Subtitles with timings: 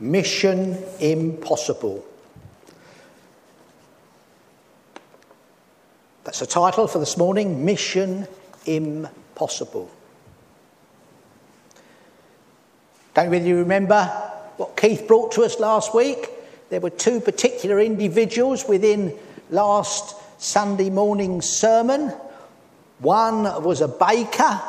[0.00, 2.04] Mission Impossible.
[6.24, 8.26] That's the title for this morning Mission
[8.66, 9.90] Impossible.
[13.14, 14.04] Don't really remember
[14.56, 16.28] what Keith brought to us last week.
[16.68, 19.16] There were two particular individuals within
[19.50, 22.12] last Sunday morning's sermon.
[22.98, 24.60] One was a baker,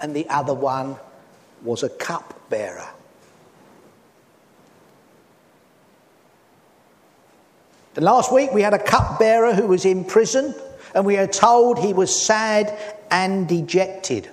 [0.00, 0.96] and the other one
[1.62, 2.88] was a cupbearer.
[7.96, 10.54] Last week we had a cupbearer who was in prison,
[10.94, 12.76] and we are told he was sad
[13.10, 14.28] and dejected.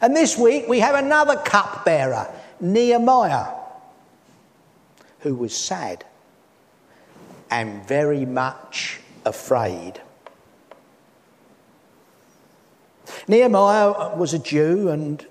[0.00, 3.52] And this week we have another cupbearer, Nehemiah,
[5.20, 6.04] who was sad
[7.50, 10.00] and very much afraid.
[13.28, 15.24] Nehemiah was a Jew, and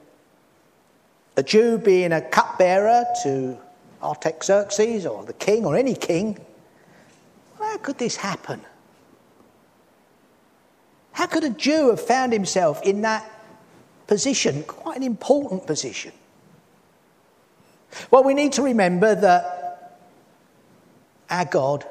[1.38, 3.58] a Jew being a cupbearer to
[4.02, 6.38] Artaxerxes or the king or any king
[7.74, 8.62] how could this happen?
[11.14, 13.28] How could a Jew have found himself in that
[14.06, 16.12] position, quite an important position?
[18.12, 20.00] Well, we need to remember that
[21.32, 21.84] our God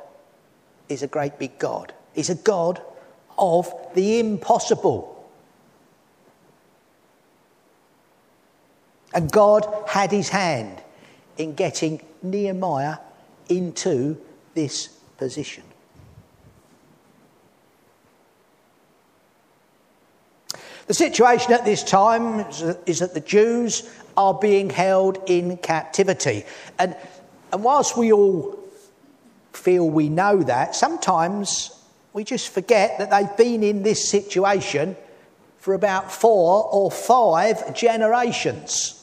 [0.88, 1.92] is a great big God.
[2.14, 2.80] He's a God
[3.36, 5.28] of the impossible.
[9.12, 10.80] And God had his hand
[11.38, 12.98] in getting Nehemiah
[13.48, 14.16] into
[14.54, 14.86] this
[15.18, 15.64] position.
[20.92, 22.40] The situation at this time
[22.84, 26.44] is that the Jews are being held in captivity.
[26.78, 26.94] And,
[27.50, 28.62] and whilst we all
[29.54, 31.70] feel we know that, sometimes
[32.12, 34.94] we just forget that they've been in this situation
[35.56, 39.02] for about four or five generations.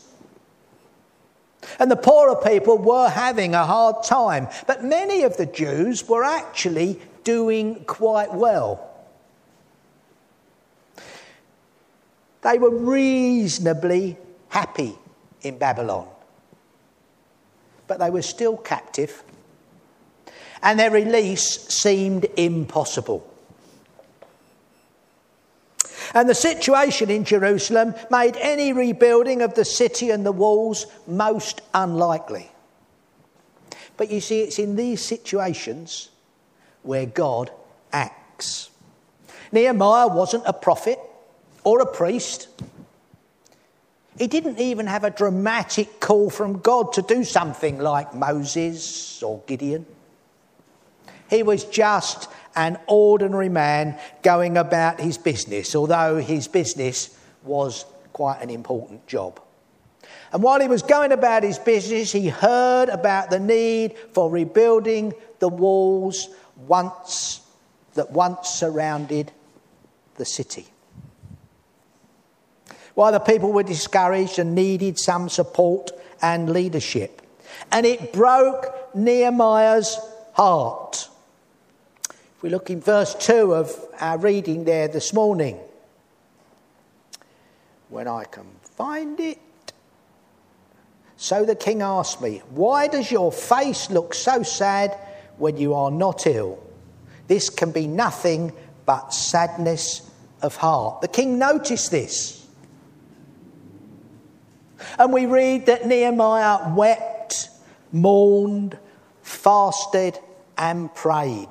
[1.80, 6.24] And the poorer people were having a hard time, but many of the Jews were
[6.24, 8.89] actually doing quite well.
[12.42, 14.18] They were reasonably
[14.50, 14.98] happy
[15.42, 16.08] in Babylon,
[17.88, 19.24] but they were still captive,
[20.62, 23.26] and their release seemed impossible.
[26.14, 31.62] And the situation in Jerusalem made any rebuilding of the city and the walls most
[31.74, 32.50] unlikely.
[33.96, 36.10] But you see, it's in these situations
[36.84, 37.52] where God
[37.92, 38.70] acts.
[39.52, 41.00] Nehemiah wasn't a prophet,
[41.70, 42.48] or a priest.
[44.18, 49.44] He didn't even have a dramatic call from God to do something like Moses or
[49.46, 49.86] Gideon.
[51.30, 58.42] He was just an ordinary man going about his business, although his business was quite
[58.42, 59.40] an important job.
[60.34, 65.14] And while he was going about his business, he heard about the need for rebuilding
[65.38, 66.30] the walls
[66.68, 67.42] once
[67.94, 69.32] that once surrounded
[70.16, 70.66] the city
[73.00, 75.90] while the people were discouraged and needed some support
[76.22, 77.22] and leadership.
[77.72, 79.98] And it broke Nehemiah's
[80.34, 81.08] heart.
[82.10, 85.58] If we look in verse 2 of our reading there this morning,
[87.88, 89.40] when I can find it.
[91.16, 94.92] So the king asked me, Why does your face look so sad
[95.38, 96.62] when you are not ill?
[97.30, 98.52] This can be nothing
[98.86, 100.02] but sadness
[100.42, 101.00] of heart.
[101.00, 102.39] The king noticed this.
[105.00, 107.50] And we read that Nehemiah wept,
[107.94, 108.78] mourned,
[109.22, 110.20] fasted,
[110.58, 111.48] and prayed.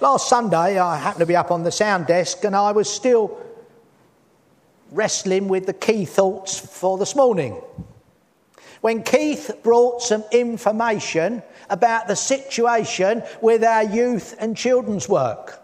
[0.00, 3.38] Last Sunday, I happened to be up on the sound desk and I was still
[4.90, 7.62] wrestling with the key thoughts for this morning.
[8.80, 15.61] When Keith brought some information about the situation with our youth and children's work.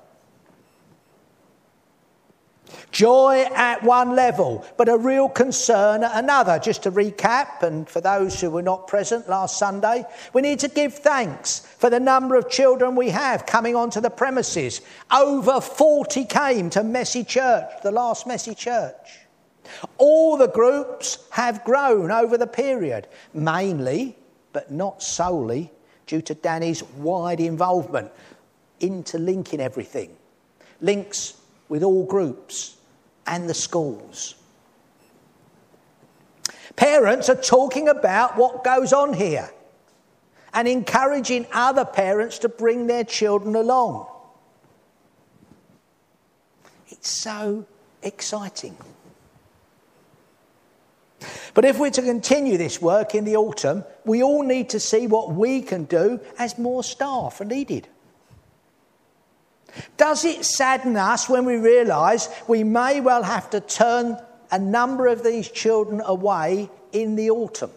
[2.91, 6.59] Joy at one level, but a real concern at another.
[6.59, 10.69] Just to recap, and for those who were not present last Sunday, we need to
[10.69, 14.81] give thanks for the number of children we have coming onto the premises.
[15.11, 18.95] Over 40 came to Messy Church, the last Messy Church.
[19.99, 24.17] All the groups have grown over the period, mainly,
[24.53, 25.71] but not solely,
[26.07, 28.11] due to Danny's wide involvement,
[28.81, 30.17] interlinking everything.
[30.81, 31.35] Links
[31.69, 32.77] with all groups
[33.27, 34.35] and the schools.
[36.77, 39.51] Parents are talking about what goes on here
[40.55, 44.07] and encouraging other parents to bring their children along.
[46.89, 47.67] It's so
[48.03, 48.77] exciting.
[51.55, 55.07] But if we're to continue this work in the autumn, we all need to see
[55.07, 57.89] what we can do as more staff are needed.
[59.97, 64.19] Does it sadden us when we realise we may well have to turn
[64.51, 67.71] a number of these children away in the autumn?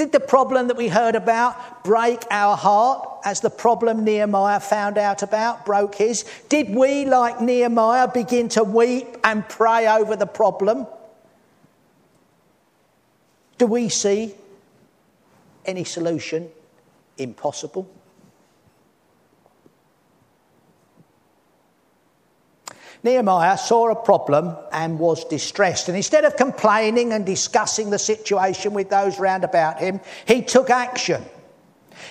[0.00, 4.96] Did the problem that we heard about break our heart as the problem Nehemiah found
[4.96, 6.24] out about broke his?
[6.48, 10.86] Did we, like Nehemiah, begin to weep and pray over the problem?
[13.58, 14.34] Do we see
[15.64, 16.48] any solution
[17.18, 17.88] impossible?
[23.02, 25.88] Nehemiah saw a problem and was distressed.
[25.88, 30.68] And instead of complaining and discussing the situation with those round about him, he took
[30.68, 31.24] action.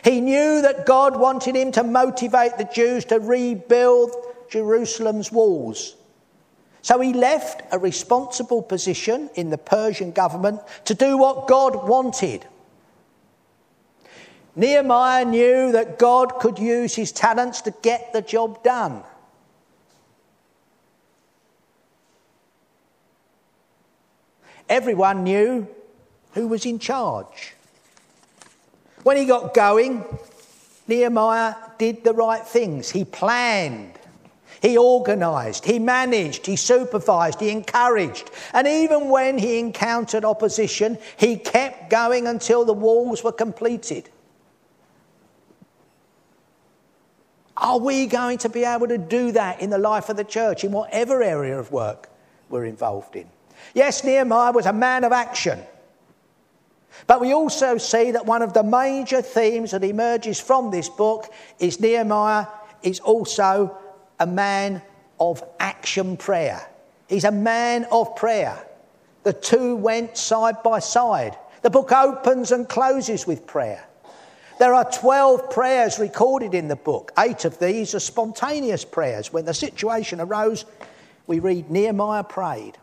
[0.04, 4.16] He knew that God wanted him to motivate the Jews to rebuild
[4.50, 5.96] Jerusalem's walls.
[6.82, 12.46] So he left a responsible position in the Persian government to do what God wanted.
[14.60, 19.04] Nehemiah knew that God could use his talents to get the job done.
[24.68, 25.66] Everyone knew
[26.34, 27.54] who was in charge.
[29.04, 30.04] When he got going,
[30.90, 32.90] Nehemiah did the right things.
[32.90, 33.98] He planned,
[34.62, 38.30] he organised, he managed, he supervised, he encouraged.
[38.54, 44.10] And even when he encountered opposition, he kept going until the walls were completed.
[47.60, 50.64] Are we going to be able to do that in the life of the church,
[50.64, 52.10] in whatever area of work
[52.50, 53.30] we're involved in?
[53.74, 55.60] Yes, Nehemiah was a man of action.
[57.06, 61.32] But we also see that one of the major themes that emerges from this book
[61.60, 62.48] is Nehemiah
[62.82, 63.78] is also
[64.20, 64.82] a man
[65.20, 66.66] of action prayer.
[67.08, 68.66] He's a man of prayer.
[69.24, 71.38] The two went side by side.
[71.62, 73.86] The book opens and closes with prayer.
[74.60, 77.14] There are 12 prayers recorded in the book.
[77.18, 79.32] Eight of these are spontaneous prayers.
[79.32, 80.66] When the situation arose,
[81.28, 82.78] we read Nehemiah prayed.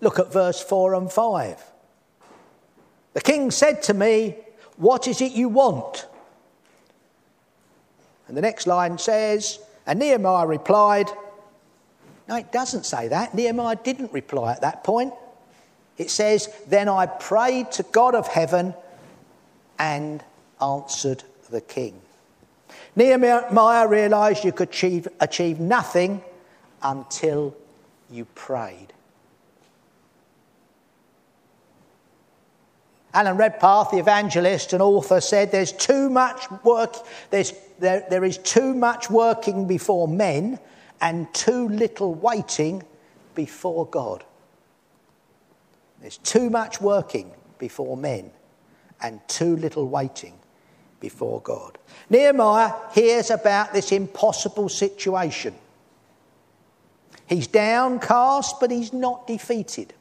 [0.00, 1.62] Look at verse 4 and 5.
[3.12, 4.34] The king said to me,
[4.76, 6.08] What is it you want?
[8.26, 11.08] And the next line says, And Nehemiah replied,
[12.26, 13.36] No, it doesn't say that.
[13.36, 15.14] Nehemiah didn't reply at that point.
[15.96, 18.74] It says, Then I prayed to God of heaven
[19.78, 20.22] and
[20.60, 22.00] answered the king.
[22.96, 26.22] Nehemiah realized you could achieve, achieve nothing
[26.82, 27.56] until
[28.10, 28.92] you prayed.
[33.14, 36.96] Alan Redpath, the evangelist and author, said there's too much work,
[37.30, 40.58] there's, there, there is too much working before men
[41.00, 42.82] and too little waiting
[43.34, 44.24] before God.
[46.00, 48.30] There's too much working before men
[49.02, 50.38] and too little waiting
[51.00, 51.78] before God.
[52.08, 55.54] Nehemiah hears about this impossible situation.
[57.26, 59.92] He's downcast, but he's not defeated.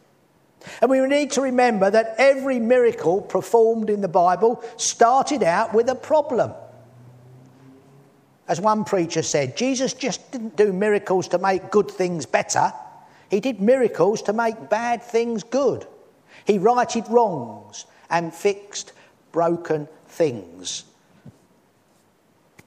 [0.82, 5.90] And we need to remember that every miracle performed in the Bible started out with
[5.90, 6.54] a problem.
[8.48, 12.74] As one preacher said, Jesus just didn't do miracles to make good things better,
[13.30, 15.88] he did miracles to make bad things good.
[16.46, 18.92] He righted wrongs and fixed
[19.32, 20.84] broken things.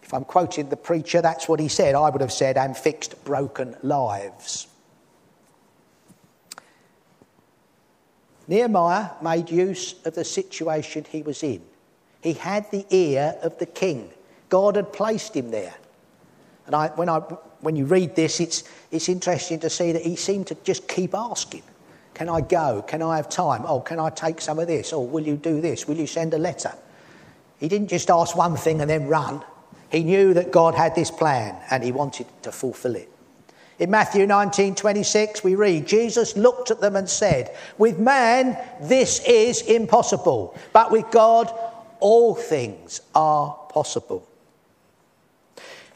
[0.02, 1.94] If I'm quoting the preacher, that's what he said.
[1.94, 4.66] I would have said, and fixed broken lives.
[8.46, 11.62] Nehemiah made use of the situation he was in.
[12.20, 14.10] He had the ear of the king.
[14.50, 15.74] God had placed him there.
[16.66, 17.18] And I, when, I,
[17.60, 21.14] when you read this, it's, it's interesting to see that he seemed to just keep
[21.14, 21.62] asking
[22.14, 22.82] Can I go?
[22.86, 23.64] Can I have time?
[23.66, 24.92] Oh, can I take some of this?
[24.92, 25.86] Or will you do this?
[25.86, 26.72] Will you send a letter?
[27.58, 29.44] He didn't just ask one thing and then run.
[29.90, 33.10] He knew that God had this plan and he wanted to fulfill it.
[33.78, 39.20] In Matthew 19 26, we read, Jesus looked at them and said, With man, this
[39.26, 41.52] is impossible, but with God,
[41.98, 44.26] all things are possible.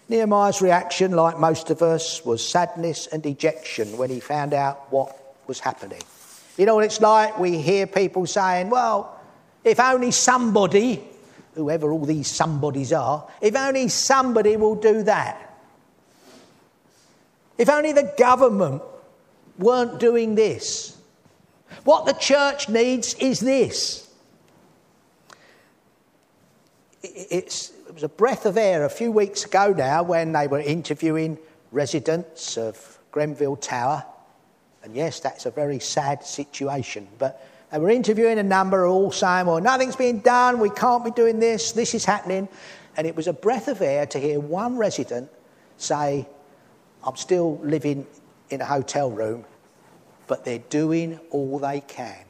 [0.09, 5.28] Nehemiah's reaction, like most of us, was sadness and dejection when he found out what
[5.49, 6.02] was happening.
[6.57, 7.38] You know what it's like?
[7.38, 9.19] We hear people saying, Well,
[9.64, 11.02] if only somebody,
[11.55, 15.45] whoever all these somebodies are, if only somebody will do that.
[17.57, 18.83] If only the government
[19.59, 20.97] weren't doing this.
[21.83, 24.09] What the church needs is this.
[27.02, 30.61] it's, it was a breath of air a few weeks ago now when they were
[30.61, 31.38] interviewing
[31.73, 34.05] residents of Grenfell Tower.
[34.88, 37.07] And yes, that's a very sad situation.
[37.18, 41.11] But they were interviewing a number, all saying, well, nothing's being done, we can't be
[41.11, 42.49] doing this, this is happening.
[42.97, 45.30] And it was a breath of air to hear one resident
[45.76, 46.26] say,
[47.04, 48.07] I'm still living
[48.49, 49.45] in a hotel room,
[50.26, 52.25] but they're doing all they can.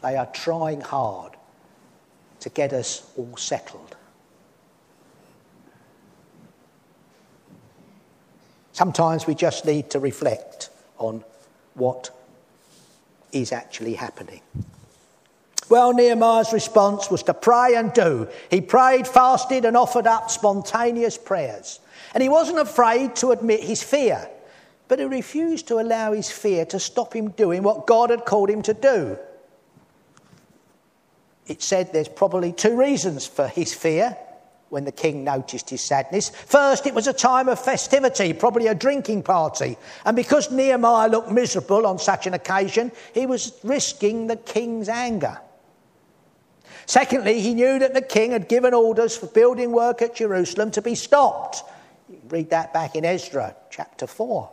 [0.00, 1.36] They are trying hard
[2.40, 3.94] to get us all settled.
[8.72, 11.24] Sometimes we just need to reflect on
[11.74, 12.10] what
[13.32, 14.40] is actually happening.
[15.68, 18.28] Well, Nehemiah's response was to pray and do.
[18.50, 21.80] He prayed, fasted, and offered up spontaneous prayers.
[22.14, 24.28] And he wasn't afraid to admit his fear,
[24.86, 28.48] but he refused to allow his fear to stop him doing what God had called
[28.48, 29.18] him to do.
[31.48, 34.16] It said there's probably two reasons for his fear
[34.68, 36.30] when the king noticed his sadness.
[36.30, 39.76] First, it was a time of festivity, probably a drinking party.
[40.04, 45.40] And because Nehemiah looked miserable on such an occasion, he was risking the king's anger.
[46.86, 50.82] Secondly, he knew that the king had given orders for building work at Jerusalem to
[50.82, 51.62] be stopped.
[52.08, 54.50] You read that back in Ezra chapter 4.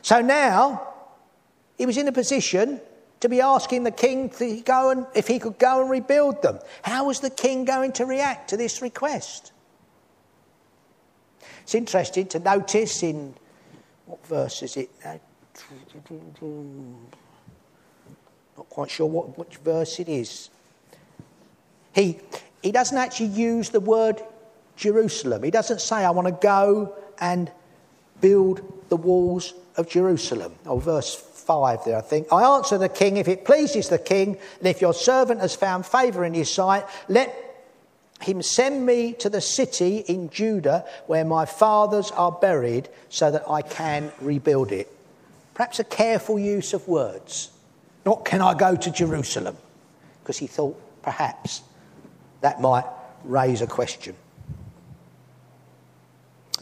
[0.00, 0.88] So now
[1.76, 2.80] he was in a position
[3.22, 6.58] to be asking the king to go and, if he could go and rebuild them.
[6.82, 9.52] How was the king going to react to this request?
[11.62, 13.34] It's interesting to notice in
[14.06, 14.90] what verse is it?
[18.56, 20.50] Not quite sure what, which verse it is.
[21.94, 22.18] He,
[22.60, 24.20] he doesn't actually use the word
[24.74, 25.44] Jerusalem.
[25.44, 27.52] He doesn't say, I want to go and
[28.20, 30.56] build the walls of Jerusalem.
[30.66, 32.32] Or verse 5 there, I think.
[32.32, 35.86] I answer the king, if it pleases the king, and if your servant has found
[35.86, 37.34] favour in his sight, let
[38.20, 43.48] him send me to the city in Judah where my fathers are buried so that
[43.50, 44.90] I can rebuild it.
[45.54, 47.50] Perhaps a careful use of words.
[48.06, 49.56] Not can I go to Jerusalem?
[50.22, 51.62] Because he thought perhaps
[52.40, 52.84] that might
[53.24, 54.14] raise a question.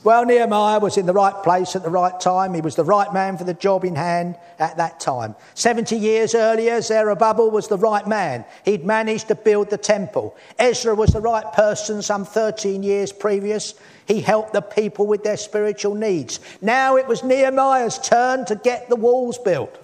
[0.02, 2.54] Well, Nehemiah was in the right place at the right time.
[2.54, 5.34] He was the right man for the job in hand at that time.
[5.52, 8.46] 70 years earlier, Zerubbabel was the right man.
[8.64, 10.34] He'd managed to build the temple.
[10.58, 13.74] Ezra was the right person some 13 years previous.
[14.06, 16.40] He helped the people with their spiritual needs.
[16.62, 19.76] Now it was Nehemiah's turn to get the walls built.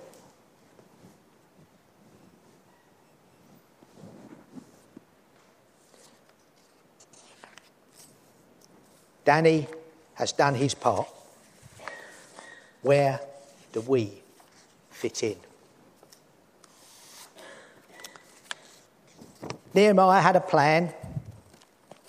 [9.27, 9.67] Danny
[10.17, 11.09] has done his part,
[12.83, 13.21] where
[13.73, 14.11] do we
[14.91, 15.37] fit in?
[19.75, 20.93] Nehemiah had a plan,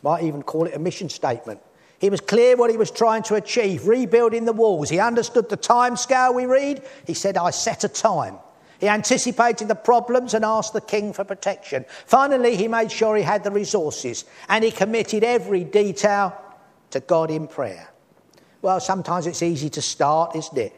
[0.02, 1.60] might even call it a mission statement.
[2.00, 4.90] He was clear what he was trying to achieve, rebuilding the walls.
[4.90, 6.84] He understood the time scale we read.
[7.06, 8.38] He said, I set a time.
[8.80, 11.86] He anticipated the problems and asked the king for protection.
[12.06, 16.40] Finally, he made sure he had the resources and he committed every detail
[16.92, 17.90] to God in prayer.
[18.62, 20.74] Well, sometimes it's easy to start, isn't it?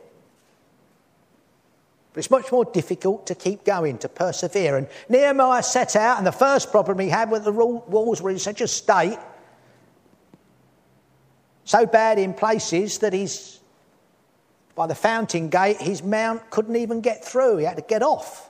[2.13, 4.77] But it's much more difficult to keep going, to persevere.
[4.77, 8.39] And Nehemiah set out, and the first problem he had was the walls were in
[8.39, 9.19] such a state,
[11.63, 13.59] so bad in places that he's,
[14.73, 17.57] by the fountain gate, his mount couldn't even get through.
[17.57, 18.49] He had to get off.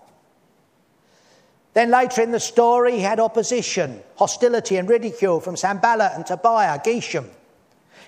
[1.74, 6.80] Then later in the story, he had opposition, hostility, and ridicule from Sanballat and Tobiah,
[6.80, 7.30] Geshem.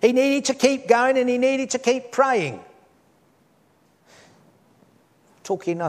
[0.02, 2.60] He needed to keep going and he needed to keep praying.
[5.44, 5.82] Talking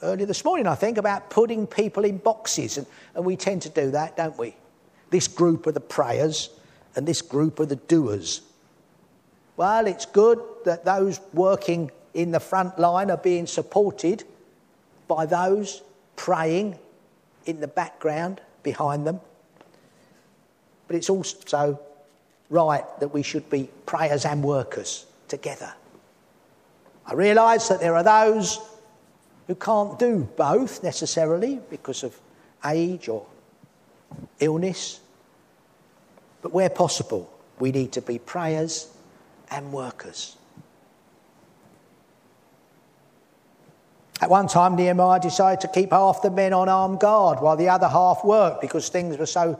[0.00, 3.68] earlier this morning, I think, about putting people in boxes, and, and we tend to
[3.68, 4.54] do that, don't we?
[5.10, 6.50] This group are the prayers
[6.94, 8.42] and this group are the doers.
[9.56, 14.24] Well, it's good that those working in the front line are being supported
[15.08, 15.82] by those
[16.16, 16.78] praying
[17.44, 19.20] in the background behind them.
[20.86, 21.80] But it's also
[22.52, 25.72] right that we should be prayers and workers together.
[27.06, 28.60] I realise that there are those
[29.46, 32.16] who can't do both necessarily because of
[32.64, 33.26] age or
[34.38, 35.00] illness,
[36.42, 38.88] but where possible, we need to be prayers
[39.50, 40.36] and workers.
[44.20, 47.68] At one time, Nehemiah decided to keep half the men on armed guard while the
[47.68, 49.58] other half worked because things were so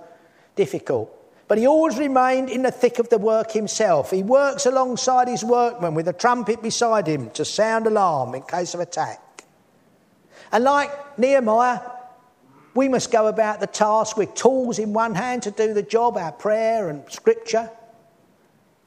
[0.55, 1.22] difficult.
[1.49, 4.11] But he always remained in the thick of the work himself.
[4.11, 8.75] He works alongside his workmen with a trumpet beside him to sound alarm in case
[8.75, 9.45] of attack.
[10.51, 11.81] And like Nehemiah,
[12.75, 16.17] We must go about the task with tools in one hand to do the job,
[16.17, 17.71] our prayer and scripture,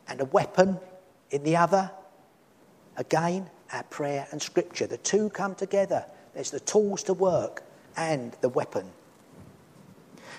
[0.08, 0.80] and a weapon
[1.30, 1.92] in the other.
[2.98, 4.88] Again, our prayer and scripture.
[4.88, 6.06] The two come together.
[6.34, 7.64] There's the tools to work
[7.96, 8.92] and the weapon.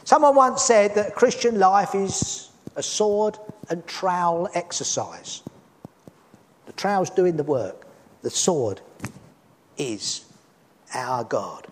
[0.06, 5.42] Someone once said that Christian life is a sword and trowel exercise.
[6.66, 7.88] The trowel's doing the work,
[8.22, 8.80] the sword
[9.76, 10.24] is
[10.94, 11.66] our God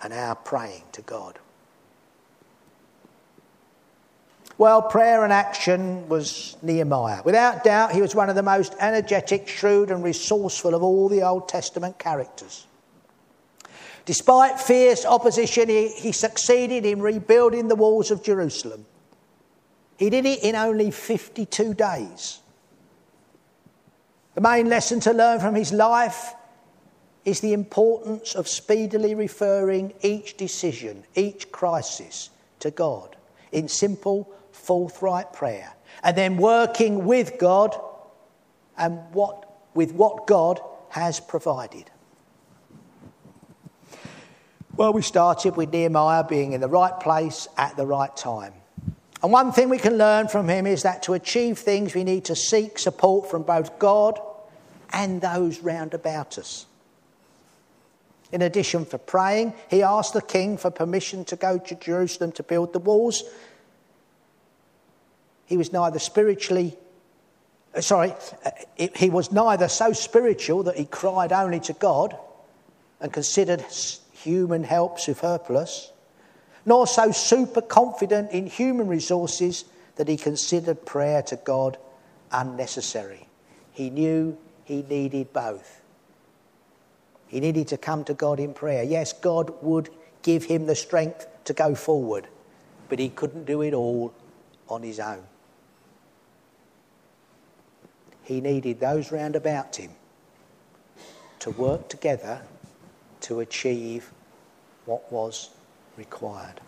[0.00, 1.40] and our praying to God.
[4.56, 7.22] Well, prayer and action was Nehemiah.
[7.24, 11.22] Without doubt, he was one of the most energetic, shrewd, and resourceful of all the
[11.22, 12.68] Old Testament characters.
[14.04, 18.84] Despite fierce opposition, he, he succeeded in rebuilding the walls of Jerusalem.
[19.96, 22.40] He did it in only 52 days.
[24.34, 26.34] The main lesson to learn from his life
[27.24, 32.30] is the importance of speedily referring each decision, each crisis
[32.60, 33.16] to God
[33.52, 37.80] in simple, forthright prayer, and then working with God
[38.76, 41.90] and what, with what God has provided.
[44.76, 48.52] Well, we started with Nehemiah being in the right place at the right time.
[49.22, 52.24] And one thing we can learn from him is that to achieve things, we need
[52.24, 54.20] to seek support from both God
[54.92, 56.66] and those round about us.
[58.32, 62.42] In addition for praying, he asked the king for permission to go to Jerusalem to
[62.42, 63.22] build the walls.
[65.46, 66.76] He was neither spiritually,
[67.76, 68.12] uh, sorry,
[68.44, 68.50] uh,
[68.96, 72.18] he was neither so spiritual that he cried only to God
[73.00, 73.64] and considered
[74.24, 75.92] human help superfluous,
[76.64, 79.64] nor so super confident in human resources
[79.96, 81.76] that he considered prayer to God
[82.32, 83.28] unnecessary.
[83.72, 85.82] He knew he needed both.
[87.26, 88.82] He needed to come to God in prayer.
[88.82, 89.90] Yes, God would
[90.22, 92.28] give him the strength to go forward,
[92.88, 94.14] but he couldn't do it all
[94.68, 95.24] on his own.
[98.22, 99.90] He needed those round about him
[101.40, 102.40] to work together
[103.20, 104.10] to achieve
[104.86, 105.50] what was
[105.96, 106.60] required.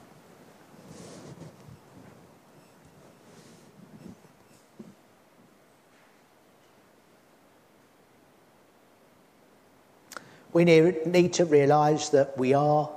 [10.52, 12.88] We need to realise that we are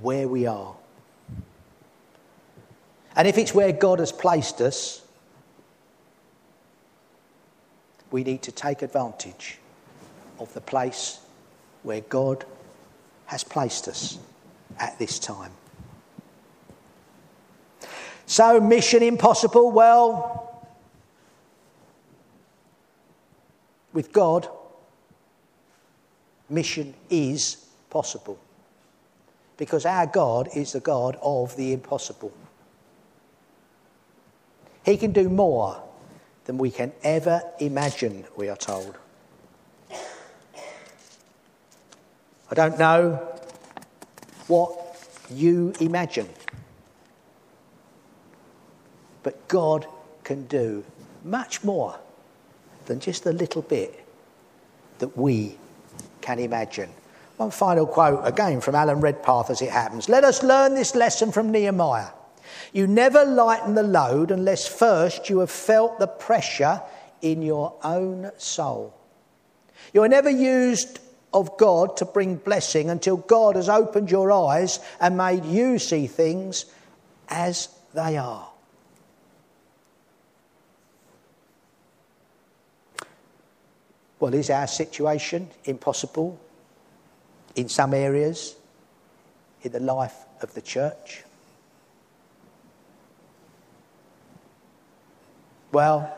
[0.00, 0.76] where we are.
[3.16, 5.02] And if it's where God has placed us,
[8.12, 9.58] we need to take advantage
[10.38, 11.18] of the place
[11.82, 12.44] where God
[13.26, 14.18] has placed us
[14.78, 15.52] at this time.
[18.26, 19.70] So, mission impossible?
[19.70, 20.66] Well,
[23.92, 24.48] with God,
[26.48, 28.38] mission is possible.
[29.56, 32.32] Because our God is the God of the impossible.
[34.84, 35.82] He can do more
[36.44, 38.96] than we can ever imagine, we are told.
[42.50, 43.37] I don't know
[44.48, 44.72] what
[45.30, 46.28] you imagine.
[49.22, 49.86] But God
[50.24, 50.84] can do
[51.24, 51.98] much more
[52.86, 54.04] than just a little bit
[54.98, 55.56] that we
[56.20, 56.90] can imagine.
[57.36, 60.08] One final quote again from Alan Redpath as it happens.
[60.08, 62.08] Let us learn this lesson from Nehemiah.
[62.72, 66.82] You never lighten the load unless first you have felt the pressure
[67.22, 68.94] in your own soul.
[69.92, 71.00] You are never used
[71.32, 76.06] of God to bring blessing until God has opened your eyes and made you see
[76.06, 76.66] things
[77.28, 78.48] as they are.
[84.20, 86.40] Well, is our situation impossible
[87.54, 88.56] in some areas
[89.62, 91.22] in the life of the church?
[95.70, 96.12] Well,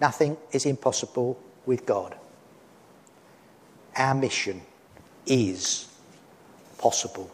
[0.00, 2.14] nothing is impossible with God
[3.98, 4.62] our mission
[5.26, 5.88] is
[6.78, 7.30] possible.